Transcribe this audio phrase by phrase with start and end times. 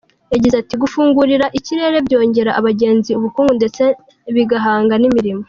[0.33, 3.83] Yagize ati “Gufungurirana ikirere byongera abagenzi, ubukungu ndetse
[4.35, 5.39] bigahanga n’imirimo.